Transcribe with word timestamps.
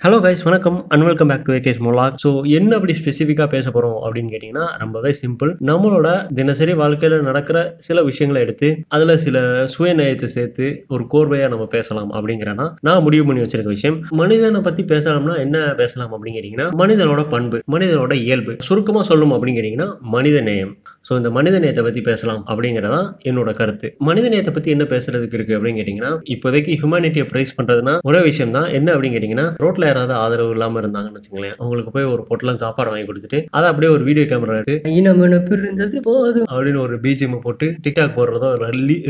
Hello 0.00 0.18
guys 0.24 0.42
வணக்கம் 0.46 0.76
and 0.88 1.04
welcome 1.04 1.30
back 1.30 1.42
to 1.46 1.52
ஏகேஸ் 1.52 1.80
மோலாக் 1.80 2.14
ஸோ 2.22 2.28
என்ன 2.48 2.76
அப்படி 2.76 2.92
ஸ்பெசிஃபிக்காக 2.92 3.48
பேச 3.50 3.66
போகிறோம் 3.70 3.96
அப்படின்னு 4.04 4.30
கேட்டிங்கன்னா 4.32 4.66
ரொம்பவே 4.78 5.10
சிம்பிள் 5.20 5.50
நம்மளோட 5.60 6.06
தினசரி 6.34 6.72
வாழ்க்கையில் 6.72 7.16
நடக்கிற 7.22 7.58
சில 7.76 8.02
விஷயங்களை 8.02 8.42
எடுத்து 8.42 8.68
அதில் 8.88 9.12
சில 9.16 9.40
சுயநயத்தை 9.74 10.28
சேர்த்து 10.36 10.84
ஒரு 10.88 11.04
கோர்வையாக 11.12 11.48
நம்ம 11.48 11.64
பேசலாம் 11.66 12.12
அப்படிங்கிறனா 12.12 12.66
நான் 12.80 13.02
முடிவு 13.02 13.26
பண்ணி 13.26 13.42
வச்சிருக்க 13.44 13.68
விஷயம். 13.68 13.98
மனிதனை 14.12 14.60
பற்றி 14.60 14.84
பேசலாம்னா 14.84 15.34
என்ன 15.38 15.74
பேசலாம் 15.74 16.14
அப்படின்னு 16.14 16.38
கேட்டிங்கன்னா 16.38 16.68
மனிதனோட 16.82 17.24
பண்பு 17.28 17.60
மனிதனோட 17.74 18.16
இயல்பு 18.24 18.54
சுருக்கமாக 18.68 19.04
சொல்லணும் 19.10 19.36
அப்படின்னு 19.36 19.60
கேட்டிங்கன்னா 19.60 19.90
மனித 20.16 20.40
நேயம். 20.40 20.72
ஸோ 21.08 21.12
இந்த 21.16 21.30
மனித 21.36 21.58
நேயத்தை 21.58 21.84
பற்றி 21.84 22.00
பேசலாம் 22.00 22.42
அப்படிங்கிறதா 22.50 23.02
என்னோட 23.22 23.52
கருத்து. 23.52 23.88
மனித 24.08 24.26
நேயத்தை 24.28 24.54
பற்றி 24.54 24.70
என்ன 24.70 24.84
பேசுறதுக்கு 24.84 25.36
இருக்குது 25.38 25.58
அப்படின்னு 25.58 25.80
கேட்டிங்கன்னா 25.80 26.14
இப்போதைக்கு 26.36 26.72
ஹியூமனிட்டியை 26.80 27.28
ப்ரைஸ் 27.34 27.54
பண்ணுறதுனா 27.60 27.96
ஒரே 28.10 28.22
விஷயம் 28.30 28.56
தான் 28.58 28.68
என்ன 28.80 28.88
அப்படின்னு 28.94 29.16
கேட்டிங்கன்னா 29.18 29.48
ரோட்டில் 29.64 29.88
யாராவது 29.90 30.14
ஆதரவு 30.22 30.54
இல்லாமல் 30.56 30.82
இருந்தாங்கன்னு 30.82 31.20
வச்சுங்களேன் 31.20 31.56
அவங்களுக்கு 31.60 31.94
போய் 31.96 32.10
ஒரு 32.14 32.24
பொட்டலாம் 32.30 32.62
சாப்பாடு 32.64 32.92
வாங்கி 32.94 33.08
கொடுத்துட்டு 33.10 33.40
அதை 33.58 33.66
அப்படியே 33.72 33.92
ஒரு 33.96 34.04
வீடியோ 34.10 34.26
கேமரா 34.32 34.58
எடுத்து 34.60 34.94
இனம் 35.00 35.24
இருந்தது 35.56 35.96
போதும் 36.08 36.46
அப்படின்னு 36.52 36.80
ஒரு 36.86 36.96
பிஜிஎம் 37.04 37.44
போட்டு 37.46 37.66
டிக்டாக் 37.84 38.16
போடுறதோ 38.18 38.48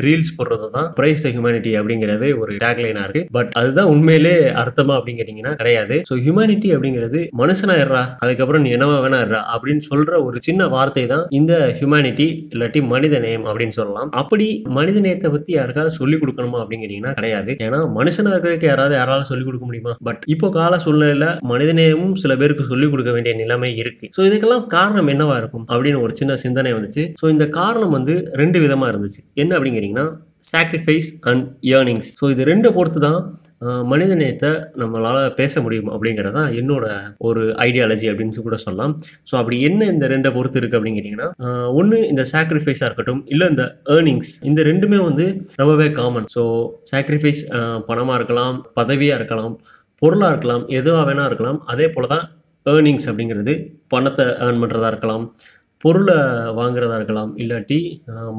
ரீல்ஸ் 0.07 0.33
போடுறதோ 0.39 0.67
தான் 0.77 0.89
பிரைஸ் 0.99 1.25
ஹியூமனிட்டி 1.33 1.71
அப்படிங்கிறது 1.81 2.27
ஒரு 2.43 2.53
டேக்லைனா 2.63 3.03
இருக்கு. 3.07 3.23
பட் 3.37 3.51
அதுதான் 3.61 3.91
உண்மையிலே 3.95 4.35
அர்த்தமா 4.63 4.95
அப்படிங்கிறீங்கன்னா 4.99 5.53
கிடையாது. 5.61 5.97
ஸோ 6.09 6.15
ஹியூமனிட்டி 6.25 6.69
அப்படிங்கிறது 6.75 7.21
மனுஷனா 7.41 7.75
இருறா 7.83 8.03
அதுக்கப்புறம் 8.25 8.63
நீ 8.65 8.71
என்னவா 8.77 8.97
வேணா 9.05 9.21
இருறா 9.25 9.41
அப்படின்னு 9.55 9.83
சொல்ற 9.91 10.13
ஒரு 10.27 10.39
சின்ன 10.47 10.69
வார்த்தை 10.75 11.05
தான் 11.13 11.25
இந்த 11.39 11.53
ஹியூமனிட்டி 11.79 12.29
இல்லாட்டி 12.55 12.83
மனித 12.93 13.21
நேயம் 13.25 13.47
அப்படின்னு 13.51 13.77
சொல்லலாம். 13.81 14.11
அப்படி 14.23 14.47
மனித 14.79 15.01
நேயத்தை 15.07 15.31
பத்தி 15.37 15.51
யாருக்காவது 15.59 15.93
சொல்லிக் 16.01 16.23
கொடுக்கணுமா 16.23 16.61
அப்படிங்கிறீங்கன்னா 16.63 17.15
கிடையாது. 17.19 17.51
ஏன்னா 17.67 17.81
மனுஷனா 17.99 18.33
இருக்கிறதுக்கு 18.35 18.71
யாராவது 18.73 18.97
யாராலும் 19.01 19.29
சொல்லிக் 19.31 19.49
கொடுக்க 19.51 19.67
முடியுமா? 19.71 19.95
பட் 20.09 20.23
இப்போ 20.35 20.51
கால 20.59 20.70
சூழ்நிலையில 20.85 21.27
மனிதநேயமும் 21.53 22.17
சில 22.23 22.35
பேருக்கு 22.43 22.71
சொல்லிக் 22.71 22.93
கொடுக்க 22.95 23.13
வேண்டிய 23.17 23.35
நிலைமை 23.43 23.71
இருக்கு. 23.83 24.09
ஸோ 24.17 24.23
இதுக்கெல்லாம் 24.29 24.67
காரணம் 24.77 25.13
என்னவா 25.15 25.37
இருக்கும் 25.43 25.67
அப்படின்னு 25.73 26.03
ஒரு 26.07 26.15
சின்ன 26.23 26.39
சிந்தனை 26.47 26.73
வந்துச்சு. 26.79 27.05
ஸோ 27.23 27.29
இந்த 27.35 27.47
காரணம் 27.61 27.97
வந்து 27.99 28.17
ரெண்டு 28.43 28.61
விதமா 28.65 28.89
இருந்துச்சு. 28.93 29.23
என்ன 29.45 29.55
அப்படின்னு 29.57 29.79
கேட்டிங்கன்னா 29.79 30.09
சாக்ரிஃபைஸ் 30.51 31.09
அண்ட் 31.31 31.45
ஏர்னிங்ஸ் 31.77 32.11
ஸோ 32.21 32.27
இது 32.33 32.43
ரெண்டை 32.51 32.71
பொறுத்து 32.77 33.01
தான் 33.07 33.19
மனிதநேயத்தை 33.63 33.89
மனித 33.91 34.13
நேயத்தை 34.21 34.51
நம்மளால் 34.81 35.35
பேச 35.41 35.61
முடியும் 35.65 35.91
அப்படிங்கிறது 35.95 36.35
தான் 36.39 36.53
என்னோட 36.61 36.85
ஒரு 37.29 37.43
ஐடியாலஜி 37.67 38.07
அப்படின்னு 38.11 38.45
கூட 38.47 38.59
சொல்லலாம். 38.65 38.93
ஸோ 39.31 39.35
அப்படி 39.41 39.57
என்ன 39.69 39.89
இந்த 39.95 40.07
ரெண்டை 40.13 40.31
பொறுத்து 40.37 40.61
இருக்குது 40.61 40.79
அப்படின்னு 40.79 40.99
கேட்டிங்கன்னா 40.99 41.29
ஒன்று 41.81 41.99
இந்த 42.13 42.25
சாக்ரிஃபைஸாக 42.33 42.89
இருக்கட்டும் 42.89 43.21
இல்லை 43.35 43.49
இந்த 43.53 43.67
ஏர்னிங்ஸ் 43.97 44.33
இந்த 44.51 44.63
ரெண்டுமே 44.71 45.01
வந்து 45.09 45.27
ரொம்பவே 45.63 45.89
காமன் 46.01 46.29
ஸோ 46.37 46.45
சாக்ரிஃபைஸ் 46.93 47.43
பணமாக 47.91 48.19
இருக்கலாம் 48.21 48.57
பதவியாக 48.81 49.21
இருக்கலாம் 49.21 49.55
பொருளாக 50.03 50.33
இருக்கலாம் 50.33 50.65
எதுவாக 50.79 51.05
வேணால் 51.09 51.29
இருக்கலாம் 51.31 51.59
அதே 51.73 51.87
போல் 51.95 52.13
தான் 52.15 52.25
ஏர்னிங்ஸ் 52.67 53.09
அப்படிங்கிறது 53.11 53.55
பணத்தை 53.93 54.25
ஏர்ன் 54.45 54.61
பண்ணுறதா 54.63 54.91
இருக்கலாம். 54.93 55.25
பொருளை 55.85 56.17
வாங்குறதா 56.59 56.97
இருக்கலாம் 56.99 57.31
இல்லாட்டி 57.43 57.79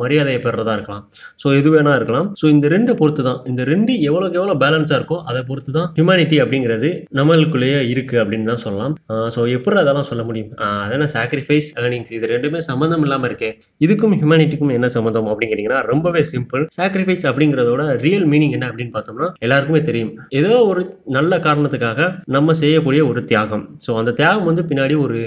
மரியாதையை 0.02 0.40
பெறுறதா 0.46 0.74
இருக்கலாம். 0.78 1.04
ஸோ 1.42 1.48
எது 1.60 1.70
வேணா 1.76 1.94
இருக்கலாம். 2.00 2.28
ஸோ 2.40 2.46
இந்த 2.56 2.66
ரெண்டை 2.74 2.94
பொறுத்து 3.02 3.22
தான் 3.28 3.40
இந்த 3.52 3.62
ரெண்டு 3.72 3.94
எவ்வளோக்கு 4.10 4.40
எவ்வளோ 4.42 4.56
பேலன்ஸாக 4.64 5.00
இருக்கோ 5.00 5.18
அதை 5.30 5.42
பொறுத்து 5.50 5.72
தான் 5.78 5.88
ஹியூமனிட்டி 5.98 6.38
அப்படிங்கிறது 6.44 6.90
நம்மளுக்குள்ளேயே 7.20 7.80
இருக்குது 7.94 8.22
அப்படின்னு 8.24 8.50
தான் 8.52 8.62
சொல்லலாம். 8.66 8.94
ஸோ 9.36 9.44
எப்படி 9.58 9.80
அதெல்லாம் 9.84 10.08
சொல்ல 10.12 10.24
முடியும்? 10.30 10.52
அதான 10.86 11.08
சாக்ரிஃபைஸ் 11.16 11.70
ஏர்னிங்ஸ் 11.84 12.14
இது 12.18 12.32
ரெண்டுமே 12.34 12.62
சம்மந்தம் 12.70 13.06
இல்லாமல் 13.08 13.30
இருக்கே. 13.32 13.52
இதுக்கும் 13.88 14.16
ஹியூமனிட்டிக்கும் 14.20 14.74
என்ன 14.78 14.90
சம்மந்தம் 14.98 15.30
அப்படிங்கிறீங்கன்னா 15.34 15.80
ரொம்பவே 15.92 16.24
சிம்பிள் 16.34 16.64
சாக்ரிஃபைஸ் 16.78 17.26
அப்படிங்கிறதோட 17.32 17.84
ரியல் 18.06 18.28
மீனிங் 18.34 18.56
என்ன 18.58 18.68
அப்படின்னு 18.72 18.96
பார்த்தோம்னா 18.98 19.30
எல்லாருக்குமே 19.48 19.82
தெரியும். 19.90 20.14
ஏதோ 20.42 20.54
ஒரு 20.72 20.84
நல்ல 21.18 21.40
காரணத்துக்காக 21.48 22.10
நம்ம 22.38 22.54
செய்யக்கூடிய 22.64 23.02
ஒரு 23.12 23.24
தியாகம். 23.32 23.66
ஸோ 23.86 23.92
அந்த 24.02 24.14
தியாகம் 24.22 24.50
வந்து 24.52 24.66
பின்னாடி 24.72 24.96
ஒரு 25.08 25.20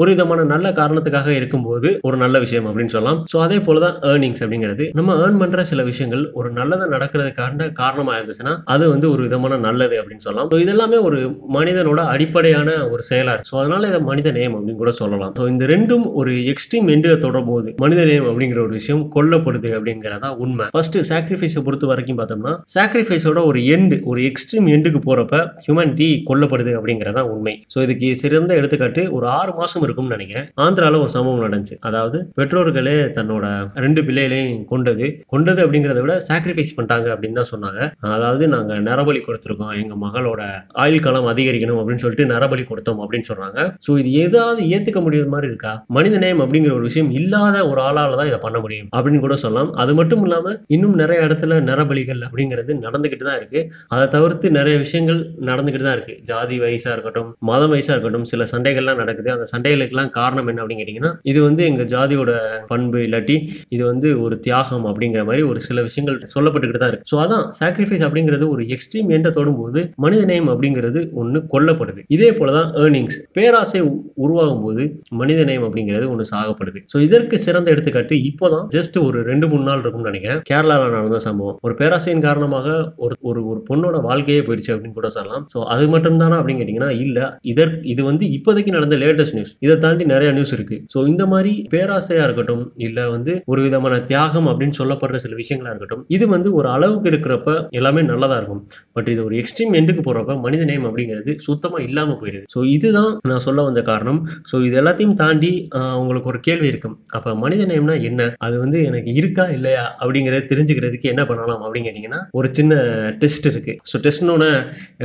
ஒரு 0.00 0.10
விதமான 0.14 0.40
நல்ல 0.54 0.66
காரணத்துக்காக 0.78 1.30
இருக்கும் 1.38 1.61
இருக்கும்போது 1.62 1.88
ஒரு 2.08 2.16
நல்ல 2.22 2.36
விஷயம் 2.44 2.66
அப்படின்னு 2.68 2.94
சொல்லலாம். 2.96 3.18
ஸோ 3.32 3.36
அதே 3.46 3.58
போல 3.66 3.80
தான் 3.86 3.96
ஏர்னிங்ஸ் 4.10 4.42
அப்படிங்கிறது. 4.44 4.84
நம்ம 4.98 5.16
ஏர்ன் 5.24 5.38
பண்ற 5.42 5.64
சில 5.70 5.80
விஷயங்கள் 5.90 6.24
ஒரு 6.38 6.48
நல்லதை 6.58 6.86
நடக்கிறதுக்கான 6.94 7.68
காரணமாக 7.80 8.16
இருந்துச்சுன்னா 8.18 8.54
அது 8.74 8.84
வந்து 8.94 9.06
ஒரு 9.14 9.22
விதமான 9.26 9.58
நல்லது 9.66 9.96
அப்படின்னு 10.00 10.24
சொல்லலாம். 10.26 10.48
ஸோ 10.52 10.58
இதெல்லாமே 10.64 10.98
ஒரு 11.08 11.18
மனிதனோட 11.56 12.00
அடிப்படையான 12.14 12.68
ஒரு 12.92 13.02
செயலா 13.10 13.34
இருக்கு. 13.34 13.50
ஸோ 13.52 13.58
அதனால 13.62 13.88
இதை 13.92 14.00
மனித 14.10 14.32
நேயம் 14.38 14.56
அப்படின்னு 14.58 14.80
கூட 14.82 14.92
சொல்லலாம். 15.02 15.34
ஸோ 15.40 15.46
இந்த 15.52 15.64
ரெண்டும் 15.74 16.06
ஒரு 16.22 16.32
எக்ஸ்ட்ரீம் 16.52 16.88
எண்டு 16.94 17.16
தொடரும் 17.26 17.48
போது 17.52 17.70
மனித 17.84 18.00
நேயம் 18.10 18.28
அப்படிங்கிற 18.30 18.60
ஒரு 18.66 18.74
விஷயம் 18.80 19.04
கொல்லப்படுது 19.16 19.70
அப்படிங்கிறதா 19.78 20.30
உண்மை. 20.44 20.66
ஃபர்ஸ்ட் 20.76 20.98
சாக்ரிஃபைஸை 21.12 21.62
பொறுத்த 21.68 21.86
வரைக்கும் 21.92 22.20
பார்த்தோம்னா 22.20 22.54
சாக்ரிஃபைஸோட 22.76 23.40
ஒரு 23.50 23.60
எண்டு 23.76 23.98
ஒரு 24.10 24.20
எக்ஸ்ட்ரீம் 24.30 24.68
எண்டுக்கு 24.76 25.02
போறப்ப 25.08 25.36
ஹியூமனிட்டி 25.64 26.10
கொல்லப்படுது 26.30 26.72
அப்படிங்கிறதா 26.78 27.24
உண்மை. 27.34 27.54
ஸோ 27.74 27.78
இதுக்கு 27.86 28.08
சிறந்த 28.24 28.52
எடுத்துக்காட்டு 28.60 29.02
ஒரு 29.16 29.26
ஆறு 29.38 29.52
மாசம் 29.60 29.84
இருக்கும்னு 29.86 30.14
நினைக்கிறேன். 30.16 30.46
ஆந்திரால 30.64 31.00
ஒரு 31.04 31.10
சம்பவம் 31.16 31.44
நடந்துச்சு. 31.52 31.78
அதாவது 31.88 32.18
பெற்றோர்களே 32.38 32.96
தன்னோட 33.18 33.46
ரெண்டு 33.84 34.00
பிள்ளைகளையும் 34.08 34.64
கொண்டது. 34.72 35.06
கொண்டது 35.32 35.60
அப்படிங்கிறத 35.64 36.00
விட 36.04 36.14
சாக்ரிஃபைஸ் 36.28 36.74
பண்ணிட்டாங்க 36.76 37.08
அப்படின்னு 37.14 37.38
தான் 37.40 37.50
சொன்னாங்க. 37.54 37.80
அதாவது 38.16 38.44
நாங்கள் 38.54 38.82
நரபலி 38.88 39.20
கொடுத்துருக்கோம். 39.28 39.72
எங்கள் 39.82 40.00
மகளோட 40.04 40.42
ஆயுள் 40.82 41.04
காலம் 41.06 41.28
அதிகரிக்கணும் 41.32 41.80
அப்படின்னு 41.80 42.04
சொல்லிட்டு 42.04 42.26
நரபலி 42.34 42.64
கொடுத்தோம் 42.70 43.00
அப்படின்னு 43.04 43.28
சொல்கிறாங்க 43.30 43.58
ஸோ 43.86 43.90
இது 44.02 44.10
ஏதாவது 44.24 44.60
ஏற்றுக்க 44.74 45.00
முடியாத 45.06 45.30
மாதிரி 45.34 45.48
இருக்கா? 45.52 45.72
மனித 45.96 46.14
நேயம் 46.24 46.42
அப்படிங்கிற 46.44 46.72
ஒரு 46.78 46.86
விஷயம் 46.90 47.10
இல்லாத 47.20 47.56
ஒரு 47.70 47.80
ஆளால் 47.86 48.16
தான் 48.20 48.30
இதை 48.30 48.38
பண்ண 48.46 48.58
முடியும் 48.64 48.88
அப்படின்னு 48.96 49.22
கூட 49.26 49.36
சொல்லலாம். 49.44 49.70
அது 49.82 49.92
மட்டும் 50.00 50.22
இல்லாமல் 50.26 50.56
இன்னும் 50.76 50.96
நிறைய 51.02 51.26
இடத்துல 51.26 51.60
நரபலிகள் 51.70 52.22
அப்படிங்கிறது 52.28 52.72
நடந்துக்கிட்டு 52.86 53.26
தான் 53.28 53.38
இருக்குது 53.40 53.66
அதை 53.94 54.06
தவிர்த்து 54.16 54.50
நிறைய 54.58 54.76
விஷயங்கள் 54.84 55.20
நடந்துக்கிட்டு 55.50 55.86
தான் 55.88 55.96
இருக்குது 55.98 56.20
ஜாதி 56.30 56.58
வயசாக 56.64 56.94
இருக்கட்டும் 56.96 57.30
மதம் 57.50 57.72
வயசாக 57.74 57.94
இருக்கட்டும் 57.96 58.28
சில 58.32 58.46
சண்டைகள்லாம் 58.52 59.00
நடக்குது. 59.02 59.30
அந்த 59.36 59.46
சண்டைகளுக்கெல்லாம் 59.54 60.12
காரணம் 60.18 60.48
என்ன 60.52 60.62
அப்படின்னு 60.62 60.82
கேட்டிங்கன்னா 60.82 61.12
இது 61.32 61.38
வந்து 61.48 61.62
எங்கள் 61.70 61.88
ஜாதியோட 61.94 62.32
பண்பு 62.72 62.98
இல்லாட்டி 63.06 63.36
இது 63.74 63.82
வந்து 63.90 64.08
ஒரு 64.24 64.34
தியாகம் 64.46 64.86
அப்படிங்கிற 64.90 65.22
மாதிரி 65.28 65.42
ஒரு 65.50 65.60
சில 65.68 65.82
விஷயங்கள் 65.88 66.18
சொல்லப்பட்டுக்கிட்டு 66.34 66.82
தான் 66.84 66.92
இருக்கு. 66.92 67.08
ஸோ 67.12 67.18
அதான் 67.24 67.44
சாக்ரிஃபைஸ் 67.60 68.04
அப்படிங்கிறது 68.08 68.46
ஒரு 68.54 68.64
எக்ஸ்ட்ரீம் 68.76 69.10
எண்டை 69.16 69.32
தொடும்போது 69.38 69.82
மனித 70.04 70.22
நேயம் 70.30 70.50
அப்படிங்கிறது 70.54 71.02
ஒன்று 71.22 71.40
கொல்லப்படுது. 71.54 72.00
இதே 72.16 72.30
போல 72.38 72.52
தான் 72.58 72.70
ஏர்னிங்ஸ் 72.82 73.18
பேராசை 73.38 73.80
உருவாகும் 74.24 74.62
போது 74.66 74.82
மனித 75.20 75.40
நேயம் 75.50 75.66
அப்படிங்கிறது 75.68 76.06
ஒன்று 76.12 76.26
சாகப்படுது. 76.32 76.80
ஸோ 76.92 76.98
இதற்கு 77.06 77.36
சிறந்த 77.46 77.68
எடுத்துக்காட்டு 77.74 78.14
இப்போதான் 78.30 78.66
ஜஸ்ட் 78.76 78.98
ஒரு 79.06 79.18
ரெண்டு 79.30 79.46
மூணு 79.52 79.64
நாள் 79.68 79.82
இருக்கும்னு 79.82 80.10
நினைக்கிறேன். 80.10 80.40
கேரளாவில் 80.50 80.94
நடந்த 80.96 81.20
சம்பவம். 81.28 81.58
ஒரு 81.66 81.74
பேராசையின் 81.80 82.24
காரணமாக 82.28 82.68
ஒரு 83.04 83.14
ஒரு 83.30 83.40
ஒரு 83.50 83.60
பொண்ணோட 83.70 83.96
வாழ்க்கையே 84.08 84.42
போயிடுச்சு 84.46 84.72
அப்படின்னு 84.74 84.98
கூட 84.98 85.08
சொல்லலாம். 85.16 85.44
ஸோ 85.54 85.58
அது 85.74 85.84
மட்டும் 85.94 86.20
தானா 86.22 86.38
அப்படின்னு 86.40 86.60
கேட்டிங்கன்னா 86.62 86.90
இல்லை. 87.04 87.24
இதற்கு 87.52 87.80
இது 87.92 88.02
வந்து 88.10 88.24
இப்போதைக்கு 88.36 88.76
நடந்த 88.76 88.96
லேட்டஸ்ட் 89.02 89.36
நியூஸ். 89.38 89.54
இதை 89.66 89.76
தாண்டி 89.84 90.04
நிறைய 90.14 90.30
நியூஸ் 90.36 90.54
இருக்கு. 90.56 90.78
ஸோ 90.94 90.98
இந்த 91.12 91.22
மாதிரி 91.34 91.52
பேராசையா 91.74 92.24
இருக்கட்டும் 92.26 92.64
இல்லை 92.86 93.04
வந்து 93.14 93.32
ஒரு 93.52 93.60
விதமான 93.66 93.94
தியாகம் 94.10 94.48
அப்படின்னு 94.50 94.78
சொல்லப்படுற 94.80 95.18
சில 95.24 95.34
விஷயங்களா 95.42 95.72
இருக்கட்டும் 95.72 96.02
இது 96.16 96.24
வந்து 96.34 96.48
ஒரு 96.58 96.68
அளவுக்கு 96.76 97.10
இருக்கிறப்ப 97.12 97.50
எல்லாமே 97.78 98.02
நல்லதா 98.10 98.36
இருக்கும். 98.40 98.62
பட் 98.96 99.08
இது 99.14 99.20
ஒரு 99.28 99.34
எக்ஸ்ட்ரீம் 99.42 99.76
எண்டுக்கு 99.80 100.04
போறப்ப 100.08 100.36
மனித 100.46 100.62
நேயம் 100.70 100.86
அப்படிங்கிறது 100.90 101.34
சுத்தமா 101.46 101.78
இல்லாம 101.88 102.16
போயிடுது 102.22 102.46
ஸோ 102.54 102.62
இதுதான் 102.76 103.12
நான் 103.32 103.44
சொல்ல 103.46 103.62
வந்த 103.68 103.82
காரணம். 103.90 104.20
ஸோ 104.50 104.62
இது 104.68 104.76
எல்லாத்தையும் 104.82 105.16
தாண்டி 105.22 105.52
உங்களுக்கு 106.00 106.30
ஒரு 106.32 106.40
கேள்வி 106.48 106.68
இருக்கும். 106.72 106.96
அப்ப 107.16 107.34
மனித 107.44 107.62
நேயம்னா 107.70 107.96
என்ன? 108.10 108.28
அது 108.46 108.56
வந்து 108.64 108.78
எனக்கு 108.90 109.10
இருக்கா 109.20 109.46
இல்லையா? 109.56 109.84
அப்படிங்கறத 110.02 110.44
தெரிஞ்சுக்கிறதுக்கு 110.52 111.10
என்ன 111.14 111.22
பண்ணலாம் 111.30 111.62
அப்படின்னு 111.64 111.88
கேட்டீங்கன்னா 111.88 112.20
ஒரு 112.40 112.48
சின்ன 112.58 112.74
டெஸ்ட் 113.22 113.46
இருக்கு. 113.52 113.74
ஸோ 113.92 113.98
டெஸ்ட்னு 114.06 114.50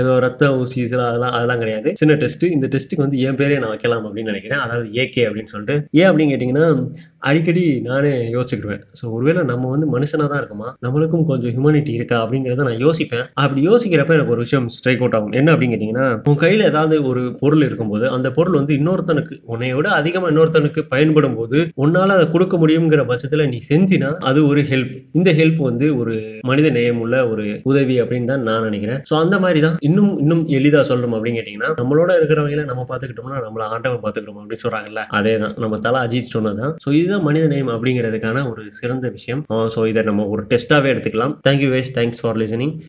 ஏதோ 0.02 0.12
ரத்த 0.26 0.52
ஊசி 0.62 0.78
இதெல்லாம் 0.86 1.10
அதெல்லாம் 1.12 1.34
அதெல்லாம் 1.38 1.62
கிடையாது. 1.64 1.90
சின்ன 2.02 2.14
டெஸ்ட். 2.24 2.46
இந்த 2.56 2.68
டெஸ்ட்டுக்கு 2.74 3.04
வந்து 3.06 3.20
என் 3.28 3.40
பேரே 3.42 3.58
நான் 3.64 3.74
வைக்கலாம் 3.74 4.06
அப்படின்னு 4.08 4.32
நினைக்கிறேன். 4.34 4.62
அதாவது 4.66 4.88
ஏகே 5.04 5.24
அப்படின்னு 5.28 5.52
சொல்லிட்டு. 5.54 5.76
ஏன் 6.02 6.10
அப்படின்னு 6.18 6.34
கேட்டிங்கன்னா 6.34 6.68
அடிக்கடி 7.30 7.64
நானே 7.88 8.12
யோசிச்சுக்கிடுவேன். 8.36 8.82
ஸோ 9.00 9.06
ஒருவேளை 9.16 9.42
நம்ம 9.50 9.70
வந்து 9.74 9.88
மனுஷனாக 9.94 10.28
தான் 10.32 10.40
இருக்குமா? 10.42 10.68
நம்மளுக்கும் 10.86 11.26
கொஞ்சம் 11.30 11.54
ஹியூமனிட்டி 11.56 11.92
இருக்கா? 11.98 12.18
அப்படிங்கிறத 12.24 12.66
நான் 12.70 12.84
யோசிப்பேன். 12.86 13.26
அப்படி 13.44 13.62
யோசிக்கிறப்ப 13.68 14.16
எனக்கு 14.18 14.34
ஒரு 14.36 14.44
விஷயம் 14.46 14.68
ஸ்ட்ரைக் 14.76 15.02
அவுட் 15.04 15.18
ஆகும். 15.18 15.34
என்ன 15.40 15.50
அப்படின்னு 15.54 15.74
கேட்டிங்கன்னா 15.76 16.06
உன் 16.30 16.40
கையில் 16.44 16.64
ஏதாவது 16.70 16.96
ஒரு 17.10 17.24
பொருள் 17.42 17.66
இருக்கும்போது 17.68 18.06
அந்த 18.16 18.28
பொருள் 18.38 18.58
வந்து 18.60 18.74
இன்னொருத்தனுக்கு 18.80 19.36
உன்னை 19.54 19.72
விட 19.78 19.88
அதிகமாக 20.00 20.32
இன்னொருத்தனுக்கு 20.34 20.84
பயன்படும் 20.94 21.38
போது 21.40 21.58
உன்னால் 21.86 22.16
அதை 22.18 22.26
கொடுக்க 22.36 22.58
முடியுங்கிற 22.64 23.04
பட்சத்தில் 23.12 23.46
நீ 23.54 23.60
செஞ்சினா 23.72 24.10
அது 24.32 24.40
ஒரு 24.52 24.64
ஹெல்ப் 24.72 24.96
இந்த 25.20 25.30
ஹெல்ப் 25.40 25.62
வந்து 25.70 25.90
ஒரு 26.00 26.16
மனித 26.52 26.70
நேயம் 26.78 27.02
உள்ள 27.06 27.16
ஒரு 27.32 27.46
உதவி 27.72 27.98
அப்படின்னு 28.04 28.32
தான் 28.34 28.46
நான் 28.50 28.68
நினைக்கிறேன். 28.70 29.02
ஸோ 29.12 29.16
அந்த 29.24 29.36
மாதிரி 29.46 29.62
தான் 29.68 29.78
இன்னும் 29.90 30.14
இன்னும் 30.24 30.44
எளிதாக 30.60 30.86
சொல்லணும் 30.92 31.18
அப்படின்னு 31.18 31.40
கேட்டிங்கன்னா 31.40 31.72
நம்மளோட 31.82 32.12
இருக்கிறவங்கள 32.20 32.66
நம்ம 32.72 32.86
பார்த்துக்கிட்டோம்னா 32.92 33.44
நம்மள 33.48 33.64
ஆண்டவன் 33.76 34.04
பார்த்துக்கிறோம் 34.06 34.42
அப்படின்னு 34.42 34.66
சொல்கிறாங்கல்ல 34.66 35.04
அதே 35.20 35.36
தான் 35.46 35.56
நம்ம 35.66 35.82
தலை 35.88 36.02
அஜித் 36.08 36.34
சொன்னதான் 36.34 36.76
ஸோ 36.86 36.94
இதுதான் 36.94 37.22
மனித 37.22 37.48
நேயம் 37.48 37.68
அப்படிங்கிறதுக்கான 37.68 38.50
ஒரு 38.50 38.64
சிறந்த 38.70 39.10
விஷயம். 39.10 39.44
Uh, 39.54 39.70
ஸோ 39.76 39.88
இதை 39.88 40.04
நம்ம 40.04 40.26
ஒரு 40.26 40.44
டெஸ்ட்டாகவே 40.44 40.92
எடுத்துக்கலாம். 40.94 41.36
தேங்க்யூ 41.50 41.70
வேஸ் 41.76 41.92
தேங்க்ஸ் 41.96 42.20
ஃபார் 42.22 42.38
லிசனிங் 42.38 42.82